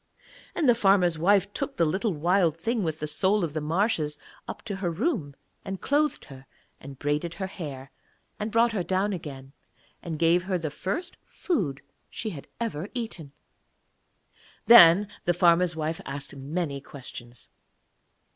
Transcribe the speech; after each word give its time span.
And 0.55 0.67
the 0.67 0.73
farmer's 0.73 1.19
wife 1.19 1.53
took 1.53 1.77
the 1.77 1.85
little 1.85 2.11
Wild 2.11 2.57
Thing 2.57 2.81
with 2.81 2.97
the 2.97 3.05
soul 3.05 3.43
of 3.43 3.53
the 3.53 3.61
marshes 3.61 4.17
up 4.47 4.63
to 4.63 4.77
her 4.77 4.89
room, 4.89 5.35
and 5.63 5.79
clothed 5.79 6.25
her 6.25 6.47
and 6.79 6.97
braided 6.97 7.35
her 7.35 7.45
hair, 7.45 7.91
and 8.39 8.51
brought 8.51 8.71
her 8.71 8.81
down 8.81 9.13
again, 9.13 9.53
and 10.01 10.17
gave 10.17 10.41
her 10.41 10.57
the 10.57 10.71
first 10.71 11.17
food 11.27 11.81
that 11.85 11.91
she 12.09 12.31
had 12.31 12.47
ever 12.59 12.89
eaten. 12.95 13.31
Then 14.65 15.07
the 15.25 15.35
farmer's 15.35 15.75
wife 15.75 16.01
asked 16.03 16.35
many 16.35 16.81
questions. 16.81 17.47